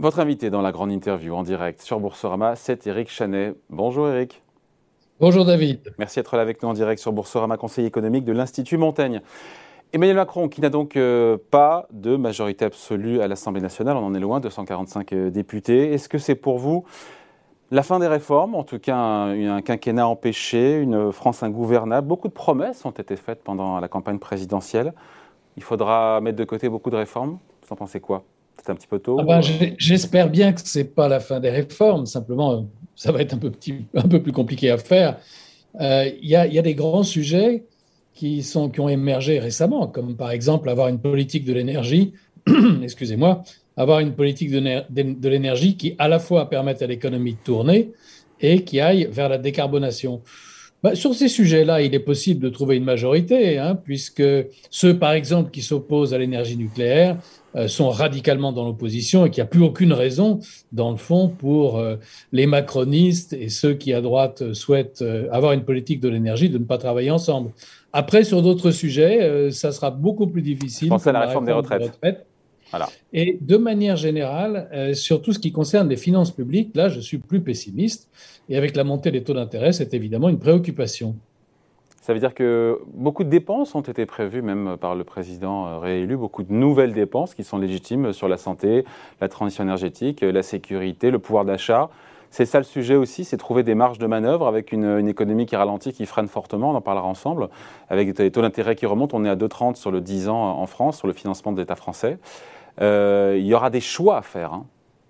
[0.00, 3.54] Votre invité dans la grande interview en direct sur Boursorama, c'est Eric Chanet.
[3.68, 4.42] Bonjour Eric.
[5.20, 5.92] Bonjour David.
[5.98, 9.20] Merci d'être là avec nous en direct sur Boursorama, conseiller économique de l'Institut Montaigne.
[9.92, 14.14] Emmanuel Macron, qui n'a donc euh, pas de majorité absolue à l'Assemblée nationale, on en
[14.14, 15.92] est loin, 245 euh, députés.
[15.92, 16.86] Est-ce que c'est pour vous
[17.70, 22.08] la fin des réformes, en tout cas un, un, quinquennat empêché, une France ingouvernable?
[22.08, 24.94] Beaucoup de promesses ont été faites pendant la campagne présidentielle.
[25.58, 27.38] Il faudra mettre de côté beaucoup de réformes.
[27.66, 28.24] Vous en pensez quoi?
[28.62, 29.40] C'est un petit peu tôt ah ben,
[29.78, 32.06] J'espère bien que ce n'est pas la fin des réformes.
[32.06, 35.18] Simplement, ça va être un peu, petit, un peu plus compliqué à faire.
[35.80, 37.64] Euh, il y, y, a des grands sujets
[38.12, 42.12] qui, sont, qui ont émergé récemment, comme par exemple avoir une politique de l'énergie,
[42.82, 43.42] excusez-moi,
[43.76, 47.92] avoir une politique de, l'énergie qui à la fois permette à l'économie de tourner
[48.40, 50.20] et qui aille vers la décarbonation.
[50.82, 54.22] Bah, sur ces sujets-là, il est possible de trouver une majorité, hein, puisque
[54.70, 57.18] ceux, par exemple, qui s'opposent à l'énergie nucléaire
[57.54, 60.40] euh, sont radicalement dans l'opposition et qu'il n'y a plus aucune raison,
[60.72, 61.96] dans le fond, pour euh,
[62.32, 66.58] les macronistes et ceux qui, à droite, souhaitent euh, avoir une politique de l'énergie, de
[66.58, 67.50] ne pas travailler ensemble.
[67.92, 70.86] Après, sur d'autres sujets, ça sera beaucoup plus difficile.
[70.86, 72.24] Je pense à la réforme, Des retraites.
[73.12, 77.00] Et de manière générale, euh, sur tout ce qui concerne les finances publiques, là, je
[77.00, 78.08] suis plus pessimiste.
[78.48, 81.16] Et avec la montée des taux d'intérêt, c'est évidemment une préoccupation.
[82.00, 85.78] Ça veut dire que beaucoup de dépenses ont été prévues, même par le président euh,
[85.78, 88.84] réélu, beaucoup de nouvelles dépenses qui sont légitimes sur la santé,
[89.20, 91.90] la transition énergétique, la sécurité, le pouvoir d'achat.
[92.30, 95.56] C'est ça le sujet aussi, c'est trouver des marges de manœuvre avec une, économie qui
[95.56, 97.48] ralentit, qui freine fortement, on en parlera ensemble,
[97.88, 99.16] avec des taux d'intérêt qui remontent.
[99.18, 101.74] On est à 2,30 sur le 10 ans en France, sur le financement de l'État
[101.74, 102.18] français.
[102.80, 104.66] Euh, il y aura des choix à faire hein,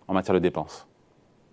[0.09, 0.87] en matière de dépenses.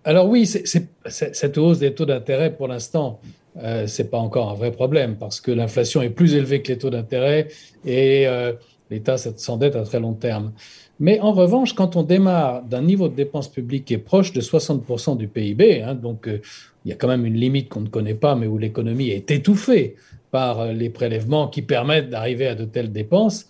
[0.04, 3.20] Alors oui, cette hausse des taux d'intérêt, pour l'instant,
[3.58, 6.72] euh, ce n'est pas encore un vrai problème parce que l'inflation est plus élevée que
[6.72, 7.48] les taux d'intérêt
[7.84, 8.52] et euh,
[8.90, 10.52] l'État s'endette à très long terme.
[11.00, 14.40] Mais en revanche, quand on démarre d'un niveau de dépenses publiques qui est proche de
[14.40, 16.28] 60% du PIB, hein, donc
[16.84, 19.30] il y a quand même une limite qu'on ne connaît pas, mais où l'économie est
[19.30, 19.96] étouffée
[20.30, 23.46] par les prélèvements qui permettent d'arriver à de telles dépenses,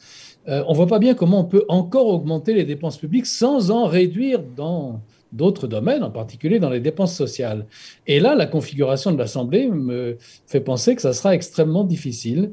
[0.49, 3.71] euh, on ne voit pas bien comment on peut encore augmenter les dépenses publiques sans
[3.71, 5.01] en réduire dans
[5.31, 7.67] d'autres domaines, en particulier dans les dépenses sociales.
[8.07, 10.17] Et là, la configuration de l'Assemblée me
[10.47, 12.53] fait penser que ça sera extrêmement difficile.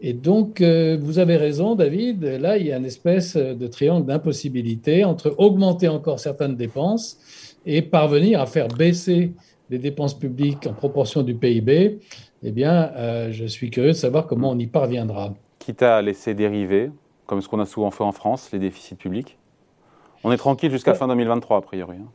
[0.00, 4.06] Et donc, euh, vous avez raison, David, là, il y a une espèce de triangle
[4.06, 7.18] d'impossibilité entre augmenter encore certaines dépenses
[7.66, 9.32] et parvenir à faire baisser
[9.70, 11.98] les dépenses publiques en proportion du PIB.
[12.42, 15.34] Eh bien, euh, je suis curieux de savoir comment on y parviendra.
[15.58, 16.90] Quitte à laisser dériver
[17.26, 19.38] comme ce qu'on a souvent fait en France, les déficits publics
[20.22, 21.96] On est tranquille jusqu'à fin 2023, a priori.
[21.96, 22.08] Hein.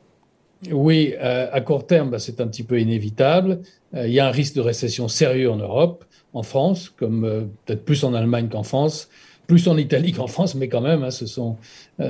[0.71, 3.61] Oui, euh, à court terme, bah, c'est un petit peu inévitable.
[3.95, 6.03] Euh, il y a un risque de récession sérieux en Europe,
[6.33, 9.09] en France, comme euh, peut-être plus en Allemagne qu'en France,
[9.47, 11.55] plus en Italie qu'en France, mais quand même, hein, ce sont,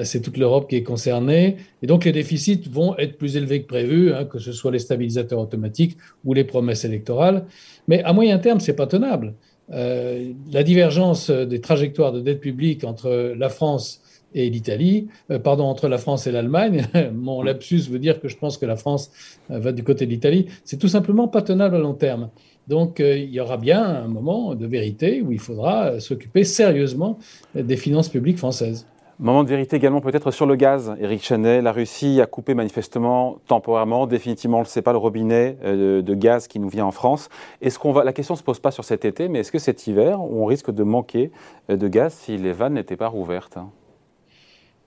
[0.04, 1.58] c'est toute l'Europe qui est concernée.
[1.84, 4.80] Et donc, les déficits vont être plus élevés que prévu, hein, que ce soit les
[4.80, 7.46] stabilisateurs automatiques ou les promesses électorales.
[7.88, 9.36] Mais à moyen terme, c'est pas tenable.
[9.72, 14.02] Euh, la divergence des trajectoires de dette publique entre la France
[14.34, 18.38] et l'Italie, euh, pardon, entre la France et l'Allemagne, mon lapsus veut dire que je
[18.38, 19.12] pense que la France
[19.52, 22.30] euh, va du côté de l'Italie, c'est tout simplement pas tenable à long terme.
[22.68, 27.18] Donc il y aura bien un moment de vérité où il faudra s'occuper sérieusement
[27.56, 28.86] des finances publiques françaises.
[29.22, 30.96] Moment de vérité également peut-être sur le gaz.
[31.02, 35.58] Éric Chanet, la Russie a coupé manifestement, temporairement, définitivement, on ne sait pas, le robinet
[35.62, 37.28] euh, de gaz qui nous vient en France.
[37.62, 39.60] Est-ce qu'on va, la question ne se pose pas sur cet été, mais est-ce que
[39.60, 41.32] cet hiver, on risque de manquer
[41.70, 43.58] euh, de gaz si les vannes n'étaient pas rouvertes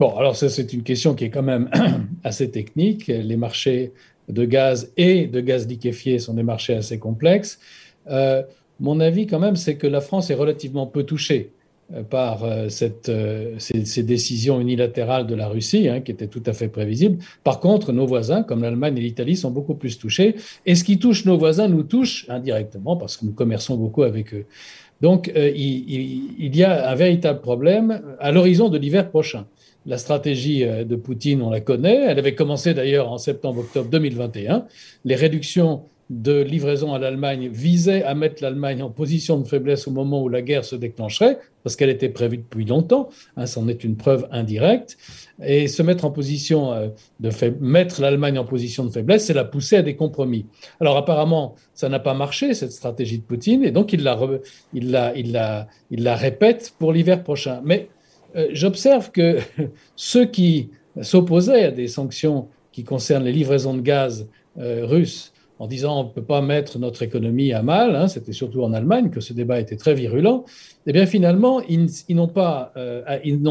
[0.01, 1.69] Bon, alors ça c'est une question qui est quand même
[2.25, 3.09] assez technique.
[3.09, 3.93] Les marchés
[4.31, 7.61] de gaz et de gaz liquéfié sont des marchés assez complexes.
[8.09, 8.43] Euh,
[8.81, 11.53] mon avis quand même, c'est que la France est relativement peu touchée
[12.09, 16.53] par euh, cette, euh, ces, décisions unilatérales de la Russie, hein, qui étaient tout à
[16.53, 17.19] fait prévisibles.
[17.45, 20.37] Par contre, nos voisins, comme l'Allemagne et l'Italie, sont beaucoup plus touchés.
[20.65, 24.33] Et ce qui touche nos voisins nous touche indirectement parce que nous commerçons beaucoup avec
[24.35, 24.47] eux.
[25.01, 29.47] Donc, il, il, y a un véritable problème à l'horizon de l'hiver prochain.
[29.85, 32.05] La stratégie de Poutine, on la connaît.
[32.07, 34.65] Elle avait commencé d'ailleurs en septembre-octobre 2021.
[35.05, 35.83] Les réductions
[36.13, 40.29] de livraison à l'Allemagne visait à mettre l'Allemagne en position de faiblesse au moment où
[40.29, 44.29] la guerre se déclencherait, parce qu'elle était prévue depuis longtemps, hein, c'en est une preuve
[44.31, 44.99] indirecte,
[45.43, 46.89] et se mettre en position euh,
[47.21, 47.31] de
[47.61, 50.45] mettre l'Allemagne en position de faiblesse, c'est la pousser à des compromis.
[50.81, 54.19] Alors apparemment, ça n'a pas marché cette stratégie de Poutine, et donc il la,
[54.75, 57.63] il la, il la, il la répète pour l'hiver prochain.
[57.65, 57.89] Mais
[58.37, 59.39] euh, j'observe que
[59.97, 60.69] ceux qui
[61.01, 66.05] s'opposaient à des sanctions qui concernent les livraisons de gaz euh, russes en disant on
[66.05, 69.33] ne peut pas mettre notre économie à mal, hein, c'était surtout en Allemagne que ce
[69.33, 70.45] débat était très virulent,
[70.87, 73.03] eh bien finalement, ils, n'ont pas, euh,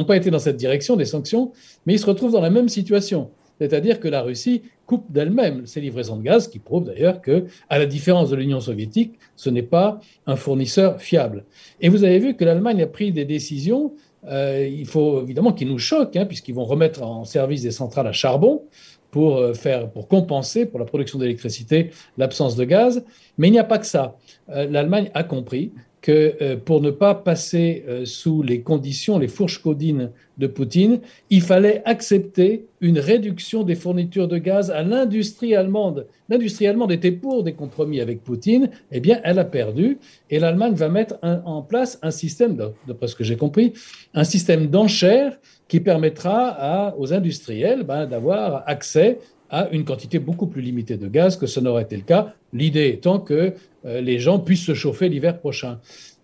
[0.07, 1.51] pas été dans cette direction des sanctions,
[1.85, 3.29] mais ils se retrouvent dans la même situation.
[3.59, 7.79] c'est-à-dire que la Russie coupe d'elle-même ses livraisons de gaz, qui prouve d'ailleurs que, à
[7.79, 11.45] la différence de l'Union soviétique, ce n'est pas un fournisseur fiable.
[11.79, 13.93] Et vous avez vu que l'Allemagne a pris des décisions
[14.27, 18.07] euh, il faut évidemment qu'ils nous choquent, hein, puisqu'ils vont remettre en service des centrales
[18.07, 18.63] à charbon
[19.11, 23.05] pour, euh, faire, pour compenser pour la production d'électricité l'absence de gaz.
[23.37, 24.15] Mais il n'y a pas que ça.
[24.49, 29.27] Euh, L'Allemagne a compris que euh, pour ne pas passer euh, sous les conditions, les
[29.27, 30.99] fourches codines de Poutine,
[31.29, 36.07] il fallait accepter une réduction des fournitures de gaz à l'industrie allemande.
[36.29, 39.99] L'industrie allemande était pour des compromis avec Poutine, eh bien, elle a perdu,
[40.31, 42.57] et l'Allemagne va mettre en place un système,
[42.87, 43.73] d'après ce que j'ai compris,
[44.15, 45.37] un système d'enchères
[45.67, 49.19] qui permettra aux industriels ben, d'avoir accès
[49.51, 52.87] à une quantité beaucoup plus limitée de gaz que ce n'aurait été le cas, l'idée
[52.87, 53.53] étant que
[53.85, 55.79] euh, les gens puissent se chauffer l'hiver prochain.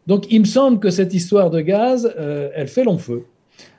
[0.07, 3.25] Donc il me semble que cette histoire de gaz, euh, elle fait long feu.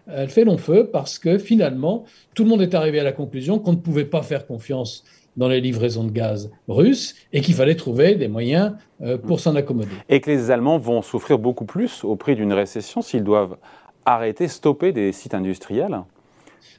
[0.07, 2.05] Elle fait long feu parce que finalement,
[2.35, 5.05] tout le monde est arrivé à la conclusion qu'on ne pouvait pas faire confiance
[5.37, 8.73] dans les livraisons de gaz russes et qu'il fallait trouver des moyens
[9.03, 9.89] euh, pour s'en accommoder.
[10.09, 13.57] Et que les Allemands vont souffrir beaucoup plus au prix d'une récession s'ils doivent
[14.05, 16.01] arrêter, stopper des sites industriels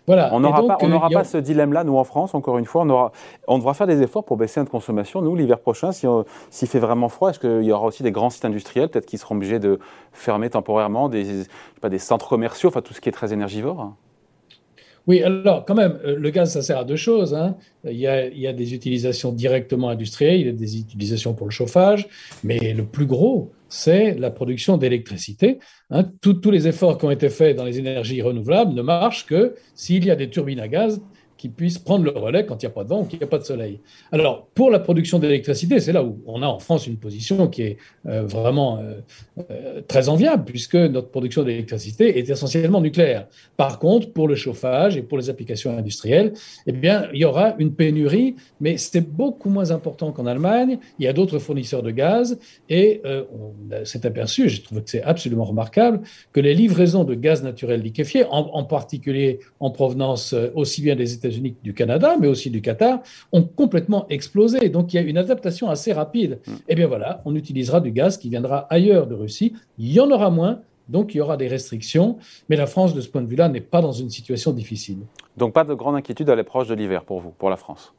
[0.07, 2.83] on n'aura pas, euh, pas ce dilemme-là, nous en France, encore une fois.
[2.83, 3.11] On, aura,
[3.47, 5.21] on devra faire des efforts pour baisser notre consommation.
[5.21, 8.45] Nous, l'hiver prochain, s'il fait vraiment froid, est-ce qu'il y aura aussi des grands sites
[8.45, 9.79] industriels, peut-être qui seront obligés de
[10.11, 11.43] fermer temporairement des,
[11.81, 13.93] pas, des centres commerciaux, enfin tout ce qui est très énergivore?
[15.09, 17.33] Oui, alors quand même, euh, le gaz, ça sert à deux choses.
[17.33, 17.57] Hein.
[17.83, 22.07] Il, y a, des utilisations directement industrielles, il y a des utilisations pour le chauffage,
[22.43, 25.57] mais le plus gros, c'est la production d'électricité.
[25.89, 29.55] Hein, tous les efforts qui ont été faits dans les énergies renouvelables ne marchent que
[29.73, 31.01] s'il y a des turbines à gaz
[31.39, 33.23] qui puissent prendre le relais quand il n'y a pas de vent ou qu'il n'y
[33.23, 33.79] a pas de soleil.
[34.11, 37.61] Alors, pour la production d'électricité, c'est là où on a en France une position qui
[37.61, 37.77] est
[38.07, 38.99] euh, vraiment euh,
[39.49, 43.27] euh, très enviable, puisque notre production d'électricité est essentiellement nucléaire.
[43.55, 46.33] Par contre, pour le chauffage et pour les applications industrielles,
[46.67, 50.77] eh bien, il y aura une pénurie, mais c'est beaucoup moins important qu'en Allemagne.
[50.99, 52.37] Il y a d'autres fournisseurs de gaz,
[52.67, 56.01] et on s'est aperçu, j'ai trouvé que c'est absolument remarquable,
[56.33, 61.13] que les livraisons de gaz naturel liquéfié, en, en particulier en provenance aussi bien des
[61.13, 62.99] États unis du Canada, mais aussi du Qatar,
[63.31, 64.69] ont complètement explosé.
[64.69, 66.39] Donc il y a une adaptation assez rapide.
[66.45, 66.51] Mm.
[66.67, 69.53] Eh bien voilà, on utilisera du gaz qui viendra ailleurs de Russie.
[69.77, 72.17] Il y en aura moins, donc il y aura des restrictions.
[72.49, 74.99] Mais la France, de ce point de vue-là, n'est pas dans une situation difficile.
[75.37, 77.93] Donc pas de grande inquiétude à l'approche de l'hiver pour vous, pour la France?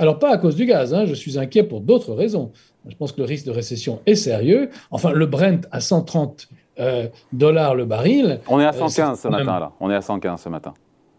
[0.00, 1.06] Alors, pas à cause du gaz, hein.
[1.06, 2.52] je suis inquiet pour d'autres raisons.
[2.88, 4.70] Je pense que le risque de récession est sérieux.
[4.92, 6.48] Enfin, le Brent à 130
[6.78, 8.38] euh, dollars le baril.
[8.48, 9.72] On est à 115 euh, ce matin, là.
[9.80, 10.72] On est à 115 ce matin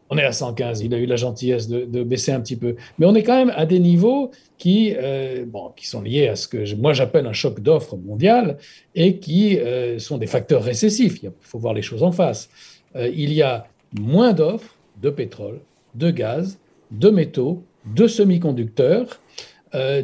[0.10, 0.82] on est à 115.
[0.82, 2.76] Il a eu la gentillesse de, baisser un petit peu.
[2.98, 6.36] Mais on est quand même à des niveaux qui, euh, bon, qui sont liés à
[6.36, 8.58] ce que moi j'appelle un choc d'offres mondial
[8.96, 11.22] et qui euh, sont des facteurs récessifs.
[11.24, 12.50] Il faut voir les choses en face.
[12.96, 13.68] Euh, il y a
[14.00, 15.60] moins d'offres de pétrole,
[15.96, 16.58] de gaz,
[16.92, 19.22] de métaux, de semi-conducteurs.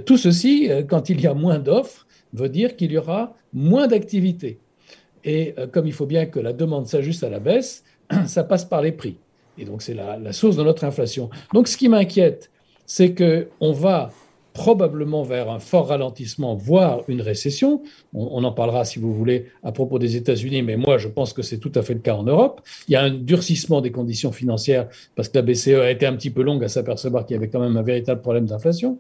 [0.05, 4.59] tout ceci, quand il y a moins d'offres, veut dire qu'il y aura moins d'activité.
[5.23, 7.83] Et comme il faut bien que la demande s'ajuste à la baisse,
[8.27, 9.17] ça passe par les prix.
[9.57, 11.29] Et donc, c'est la, source de notre inflation.
[11.53, 12.51] Donc, ce qui m'inquiète,
[12.85, 14.11] c'est qu'on va
[14.55, 17.83] probablement vers un fort ralentissement, voire une récession.
[18.13, 21.41] On, en parlera, si vous voulez, à propos des États-Unis, mais moi, je pense que
[21.41, 22.61] c'est tout à fait le cas en Europe.
[22.87, 26.15] Il y a un durcissement des conditions financières parce que la BCE a été un
[26.15, 28.97] petit peu longue à s'apercevoir qu'il y avait quand même un véritable problème d'inflation.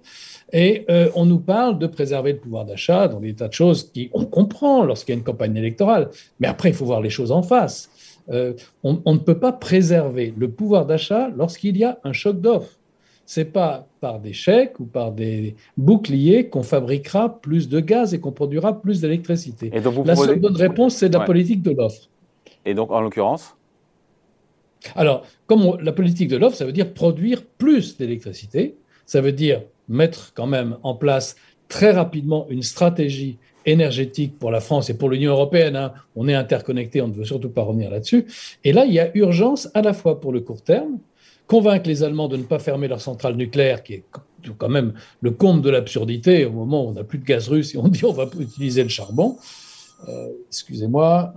[0.51, 3.91] Et euh, on nous parle de préserver le pouvoir d'achat dans des tas de choses
[3.91, 6.09] qui on comprend lorsqu'il y a une campagne électorale,
[6.41, 7.89] mais après, il faut voir les choses en face.
[8.31, 8.53] Euh,
[8.83, 12.79] on, ne peut pas préserver le pouvoir d'achat lorsqu'il y a un choc d'offres.
[13.27, 18.19] C'est pas par des chèques ou par des boucliers qu'on fabriquera plus de gaz et
[18.19, 19.71] qu'on produira plus d'électricité.
[20.05, 22.09] La seule bonne réponse, c'est la politique de l'offre.
[22.65, 23.55] Et donc, en l'occurrence?
[24.95, 28.75] Alors, comme la politique de l'offre, ça veut dire produire plus d'électricité.
[29.07, 31.35] Ça veut dire mettre quand même en place
[31.67, 35.75] très rapidement une stratégie énergétique pour la France et pour l'Union européenne.
[35.75, 35.93] Hein.
[36.15, 38.25] On est interconnectés, on ne veut surtout pas revenir là-dessus.
[38.63, 40.99] Et là, il y a urgence à la fois pour le court terme,
[41.47, 44.03] convaincre les Allemands de ne pas fermer leur centrale nucléaire, qui est
[44.57, 47.73] quand même le comble de l'absurdité au moment où on n'a plus de gaz russe
[47.73, 49.37] et on dit on va utiliser le charbon.
[50.07, 51.33] Euh, excusez-moi.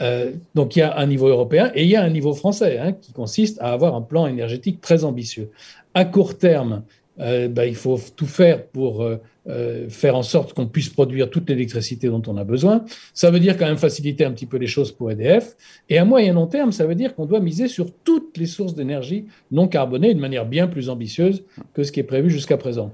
[0.00, 2.78] Euh, donc il y a un niveau européen et il y a un niveau français
[2.78, 5.50] hein, qui consiste à avoir un plan énergétique très ambitieux.
[5.94, 6.82] À court terme,
[7.20, 11.28] euh, ben, il faut tout faire pour euh, euh, faire en sorte qu'on puisse produire
[11.28, 12.84] toute l'électricité dont on a besoin.
[13.12, 15.56] Ça veut dire quand même faciliter un petit peu les choses pour EDF.
[15.90, 18.74] Et à moyen long terme, ça veut dire qu'on doit miser sur toutes les sources
[18.74, 22.90] d'énergie non carbonées de manière bien plus ambitieuse que ce qui est prévu jusqu'à présent.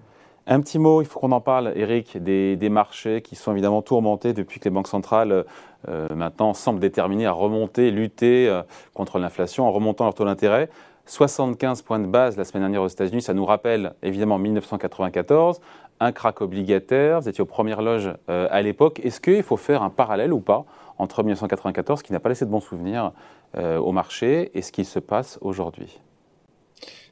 [0.50, 4.32] Un petit mot, il faut qu'on en parle, Eric, des, marchés qui sont évidemment tourmentés
[4.32, 5.44] depuis que les banques centrales
[5.86, 8.50] maintenant semblent déterminées à remonter, lutter
[8.94, 10.70] contre l'inflation en remontant leur taux d'intérêt.
[11.08, 15.58] 75 points de base la semaine dernière aux États-Unis, ça nous rappelle évidemment 1994,
[16.00, 19.00] un crack obligataire, vous étiez aux premières loges euh, à l'époque.
[19.02, 20.66] Est-ce qu'il faut faire un parallèle ou pas
[20.98, 23.12] entre 1994, qui n'a pas laissé de bons souvenirs
[23.56, 25.98] euh, au marché, et ce qui se passe aujourd'hui?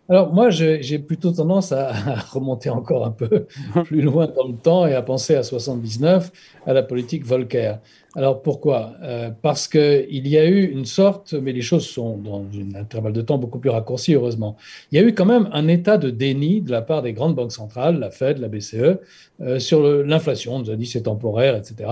[0.09, 1.93] Alors moi, j'ai plutôt tendance à,
[2.33, 3.47] remonter encore un peu
[3.85, 6.31] plus loin dans le temps et à penser à 79,
[6.65, 7.77] à la politique Volcker.
[8.17, 8.95] Alors pourquoi?
[9.03, 13.13] Euh, Parce qu'il y a eu une sorte, mais les choses sont dans un intervalle
[13.13, 14.57] de temps beaucoup plus raccourci, heureusement.
[14.91, 17.35] Il y a eu quand même un état de déni de la part des grandes
[17.35, 18.99] banques centrales, la Fed, la BCE,
[19.43, 20.57] euh, sur l'inflation.
[20.57, 21.91] On nous a dit c'est temporaire, etc.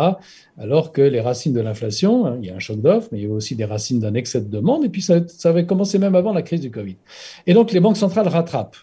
[0.56, 3.24] Alors que les racines de l'inflation, hein, il y a un choc d'offre, mais il
[3.24, 5.98] y a aussi des racines d'un excès de demande, et puis ça, ça avait commencé
[5.98, 6.96] même avant la crise du Covid.
[7.46, 8.76] Et donc les banques centrales rattrapent.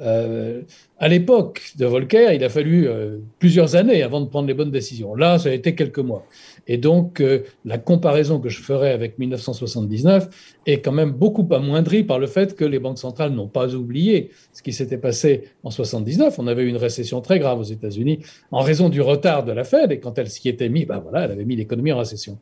[0.00, 0.62] Euh,
[0.98, 4.70] à l'époque de Volcker, il a fallu euh, plusieurs années avant de prendre les bonnes
[4.70, 5.14] décisions.
[5.14, 6.26] Là, ça a été quelques mois.
[6.66, 12.02] Et donc, euh, la comparaison que je ferai avec 1979 est quand même beaucoup amoindrie
[12.02, 15.70] par le fait que les banques centrales n'ont pas oublié ce qui s'était passé en
[15.70, 16.38] 79.
[16.38, 18.20] On avait eu une récession très grave aux États-Unis
[18.50, 19.92] en raison du retard de la Fed.
[19.92, 22.38] Et quand elle s'y était mise, ben voilà, elle avait mis l'économie en récession.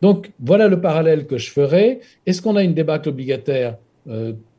[0.00, 2.00] Donc, voilà le parallèle que je ferai.
[2.26, 3.76] Est-ce qu'on a une débâcle obligataire?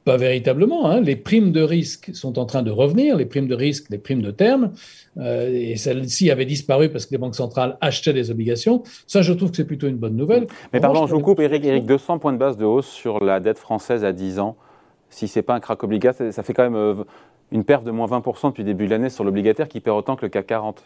[0.05, 0.89] Pas véritablement.
[0.89, 1.01] Hein.
[1.01, 4.21] Les primes de risque sont en train de revenir, les primes de risque, les primes
[4.21, 4.71] de terme,
[5.17, 8.83] euh, et celles-ci avaient disparu parce que les banques centrales achetaient des obligations.
[9.07, 10.45] Ça, je trouve que c'est plutôt une bonne nouvelle.
[10.71, 13.39] Mais pardon, je vous coupe, Eric, Eric, 200 points de base de hausse sur la
[13.39, 14.55] dette française à 10 ans.
[15.09, 16.93] Si c'est pas un crack obligatoire, ça fait quand même euh,
[17.51, 20.15] une perte de moins 20% depuis le début de l'année sur l'obligataire qui perd autant
[20.15, 20.83] que le CAC 40.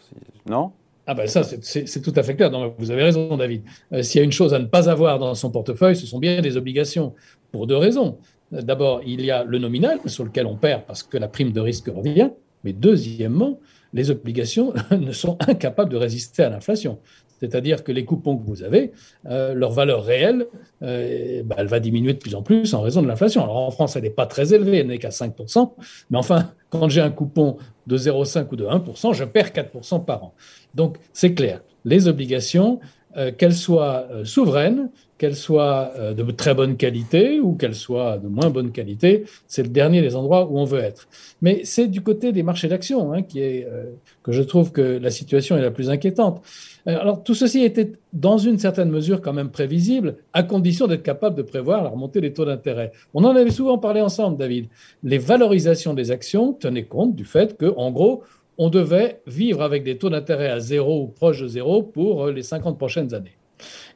[0.50, 0.72] Non?
[1.08, 2.52] Ah ben ça, c'est tout à fait clair.
[2.78, 3.64] vous avez raison, David.
[3.92, 6.20] Euh, s'il y a une chose à ne pas avoir dans son portefeuille, ce sont
[6.20, 7.16] bien des obligations,
[7.52, 8.20] pour deux raisons.
[8.52, 11.60] D'abord, il y a le nominal sur lequel on perd parce que la prime de
[11.60, 12.32] risque revient.
[12.64, 13.60] Mais deuxièmement,
[13.94, 17.00] les obligations ne sont incapables de résister à l'inflation.
[17.40, 18.92] C'est-à-dire que les coupons que vous avez,
[19.28, 20.48] euh, leur valeur réelle,
[20.84, 23.44] euh, bah, elle va diminuer de plus en plus en raison de l'inflation.
[23.44, 25.72] Alors en France, elle n'est pas très élevée, elle n'est qu'à 5%,
[26.10, 30.24] mais enfin, quand j'ai un coupon de 0,5 ou de 1%, je perds 4% par
[30.24, 30.34] an.
[30.76, 32.80] Donc c'est clair, les obligations,
[33.20, 38.28] euh, qu'elles soient souveraines, qu'elle soit euh, de très bonne qualité ou qu'elle soit de
[38.28, 41.08] moins bonne qualité, c'est le dernier des endroits où on veut être.
[41.42, 43.84] Mais c'est du côté des marchés d'actions hein, qui est, euh,
[44.24, 46.42] que je trouve que la situation est la plus inquiétante.
[46.88, 51.04] Euh, alors tout ceci était dans une certaine mesure quand même prévisible, à condition d'être
[51.04, 52.94] capable de prévoir la remontée des taux d'intérêt.
[53.14, 54.68] On en avait souvent parlé ensemble, David.
[55.04, 58.24] Les valorisations des actions tenaient compte du fait que, en gros,
[58.60, 62.44] on devait vivre avec des taux d'intérêt à zéro ou proche de zéro pour les
[62.44, 63.38] 50 prochaines années.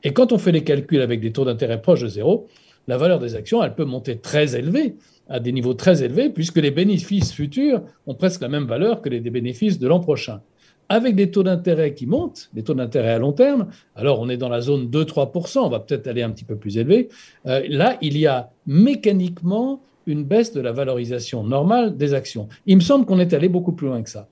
[0.03, 2.47] Et quand on fait les calculs avec des taux d'intérêt proches de zéro,
[2.87, 4.95] la valeur des actions, elle peut monter très élevée,
[5.27, 9.09] à des niveaux très élevés, puisque les bénéfices futurs ont presque la même valeur que
[9.09, 10.41] les bénéfices de l'an prochain.
[10.87, 13.67] Avec des taux d'intérêt qui montent, des taux d'intérêt à long terme,
[13.97, 16.77] alors on est dans la zone 2-3%, on va peut-être aller un petit peu plus
[16.77, 17.09] élevé,
[17.47, 22.47] euh, là, il y a mécaniquement une baisse de la valorisation normale des actions.
[22.65, 24.27] Il me semble qu'on est allé beaucoup plus loin que ça.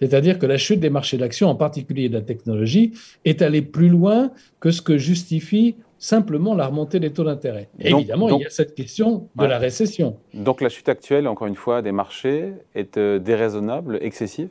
[0.00, 2.92] C'est-à-dire que la chute des marchés d'actions, en particulier de la technologie,
[3.24, 7.68] est allée plus loin que ce que justifie simplement la remontée des taux d'intérêt.
[7.78, 10.16] Évidemment, il y a cette question de la récession.
[10.32, 14.48] Donc la chute actuelle, encore une fois, des marchés est euh, déraisonnable, excessive?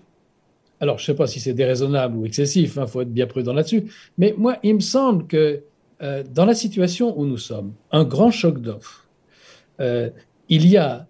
[0.79, 3.27] Alors, je ne sais pas si c'est déraisonnable ou excessif, il hein, faut être bien
[3.27, 3.85] prudent là-dessus.
[4.17, 5.63] Mais moi, il me semble que
[6.01, 9.07] euh, dans la situation où nous sommes, un grand choc d'offres,
[9.81, 10.09] euh,
[10.47, 11.05] il y a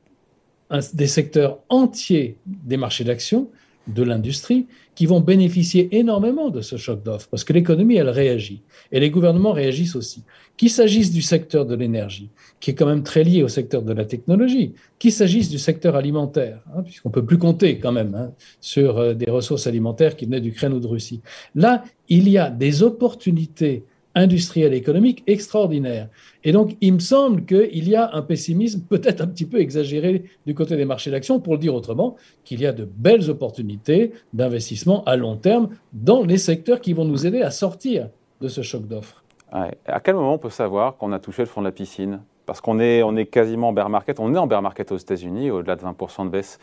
[0.94, 3.50] des secteurs entiers des marchés d'actions
[3.94, 8.62] de l'industrie qui vont bénéficier énormément de ce choc d'offres parce que l'économie, elle réagit
[8.92, 10.24] et les gouvernements réagissent aussi.
[10.58, 12.30] Qu'il s'agisse du secteur de l'énergie,
[12.60, 15.96] qui est quand même très lié au secteur de la technologie, qu'il s'agisse du secteur
[15.96, 20.26] alimentaire, hein, puisqu'on peut plus compter quand même hein, sur euh, des ressources alimentaires qui
[20.26, 21.22] venaient d'Ukraine ou de Russie.
[21.56, 23.86] Là, il y a des opportunités
[24.20, 26.10] industrielle et économique extraordinaire.
[26.44, 30.26] Et donc, il me semble qu'il y a un pessimisme peut-être un petit peu exagéré
[30.46, 34.12] du côté des marchés d'actions, pour le dire autrement, qu'il y a de belles opportunités
[34.34, 38.10] d'investissement à long terme dans les secteurs qui vont nous aider à sortir
[38.42, 39.24] de ce choc d'offres.
[39.52, 42.22] À quel moment on peut savoir qu'on a touché le fond de la piscine?
[42.46, 44.98] Parce qu'on est, on est quasiment en bear market, on est en bear market aux
[44.98, 46.60] États-Unis, au-delà de 20% de baisse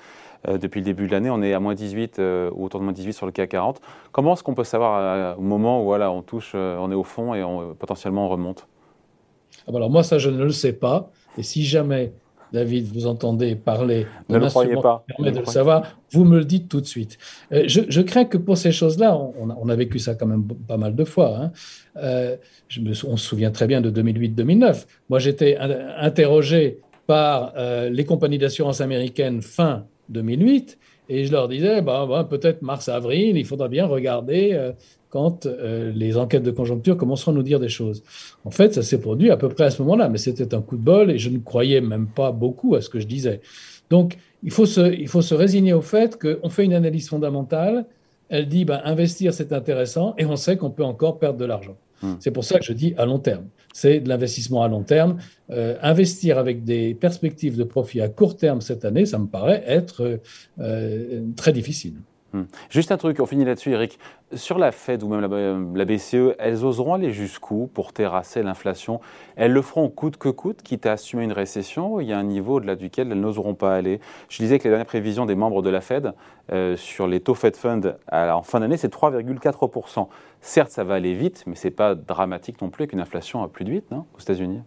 [0.48, 1.30] euh, depuis le début de l'année.
[1.30, 3.80] On est à moins 18 euh, ou autour de moins 18 sur le CAC 40.
[4.12, 7.04] Comment est-ce qu'on peut savoir euh, au moment où voilà, on touche, on est au
[7.04, 8.66] fond et on, potentiellement on remonte?
[9.66, 11.10] Ah bah Alors moi, ça, je ne le sais pas.
[11.38, 12.12] Et si jamais
[12.52, 15.04] David, vous entendez parler le croyez pas.
[15.08, 17.18] permet de le savoir, vous me le dites tout de suite.
[17.50, 21.04] je, crains que pour ces choses-là, on, a vécu ça quand même pas mal de
[21.04, 21.36] fois.
[21.36, 21.50] Hein.
[22.68, 24.86] je me, on se souvient très bien de 2008-2009.
[25.08, 25.58] Moi, j'étais
[25.98, 27.52] interrogé par
[27.90, 30.78] les compagnies d'assurance américaines fin 2008.
[31.08, 34.72] Et je leur disais, bah, bah peut-être mars-avril, il faudra bien regarder euh,
[35.10, 38.02] quand euh, les enquêtes de conjoncture commenceront à nous dire des choses.
[38.44, 40.76] En fait, ça s'est produit à peu près à ce moment-là, mais c'était un coup
[40.76, 43.40] de bol et je ne croyais même pas beaucoup à ce que je disais.
[43.88, 47.86] Donc, il faut se, il faut se résigner au fait qu'on fait une analyse fondamentale,
[48.28, 51.76] elle dit ben, investir c'est intéressant et on sait qu'on peut encore perdre de l'argent.
[52.02, 52.14] Hmm.
[52.20, 53.46] C'est pour ça que je dis à long terme.
[53.72, 55.18] C'est de l'investissement à long terme.
[55.50, 59.62] Euh, investir avec des perspectives de profit à court terme cette année, ça me paraît
[59.66, 60.20] être
[60.60, 61.94] euh, très difficile.
[62.36, 62.44] Hmm.
[62.68, 63.98] Juste un truc, on finit là-dessus, Eric.
[64.34, 65.20] Sur la Fed ou même
[65.74, 69.00] la, BCE, elles oseront aller jusqu'où pour terrasser l'inflation?
[69.36, 72.00] Elles le feront coûte que coûte, quitte à assumer une récession.
[72.00, 74.00] Il y a un niveau au-delà duquel elles n'oseront pas aller?
[74.28, 76.12] Je disais que les dernières prévisions des membres de la Fed
[76.52, 80.08] euh, sur les taux Fed Fund en fin d'année, c'est 3,4%.
[80.40, 83.42] Certes, ça va aller vite, mais ce n'est pas dramatique non plus avec une inflation
[83.42, 84.60] à plus de 8 non, aux États-Unis?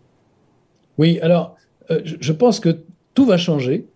[0.97, 1.55] Oui, alors
[1.91, 2.83] euh, je pense que
[3.13, 3.87] tout va changer,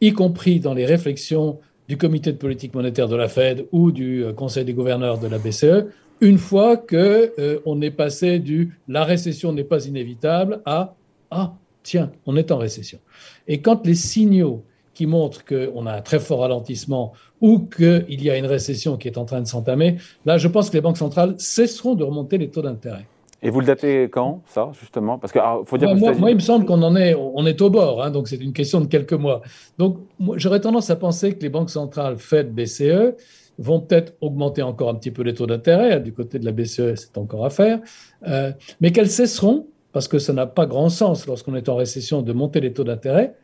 [0.00, 1.60] y compris dans les réflexions
[1.90, 5.26] du comité de politique monétaire de la Fed ou du euh, conseil des gouverneurs de
[5.26, 5.86] la BCE,
[6.20, 10.94] une fois que euh, on est passé du la récession n'est pas inévitable à
[11.32, 13.00] ah tiens on est en récession.
[13.48, 14.62] Et quand les signaux
[14.94, 19.08] qui montrent qu'on a un très fort ralentissement ou qu'il y a une récession qui
[19.08, 22.38] est en train de s'entamer, là je pense que les banques centrales cesseront de remonter
[22.38, 23.08] les taux d'intérêt.
[23.42, 25.18] Et vous le datez quand, ça, justement?
[25.18, 27.70] Parce que faut dire moi, moi, il me semble qu'on en est, on est au
[27.70, 29.40] bord, hein, donc c'est une question de quelques mois.
[29.78, 29.98] Donc,
[30.36, 33.14] j'aurais tendance à penser que les banques centrales Fed, BCE
[33.58, 36.00] vont peut-être augmenter encore un petit peu les taux d'intérêt.
[36.00, 37.80] Du côté de la BCE, c'est encore à faire.
[38.26, 42.22] Euh, mais qu'elles cesseront, parce que ça n'a pas grand sens lorsqu'on est en récession
[42.22, 43.34] de monter les taux d'intérêt,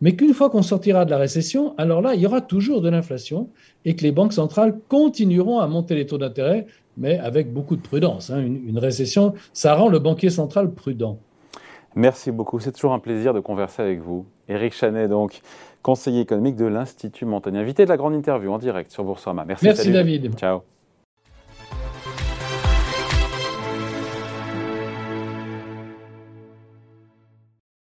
[0.00, 2.88] mais qu'une fois qu'on sortira de la récession, alors là, il y aura toujours de
[2.88, 3.50] l'inflation
[3.84, 6.66] et que les banques centrales continueront à monter les taux d'intérêt
[7.00, 8.30] mais avec beaucoup de prudence.
[8.30, 8.40] Hein.
[8.40, 11.18] Une, récession, ça rend le banquier central prudent.
[11.96, 12.60] Merci beaucoup.
[12.60, 14.26] C'est toujours un plaisir de converser avec vous.
[14.48, 15.40] Éric Chanet, donc,
[15.82, 19.44] conseiller économique de l'Institut Montaigne, invité de la grande interview en direct sur Boursorama.
[19.44, 20.36] Merci, Merci David.
[20.36, 20.62] Ciao.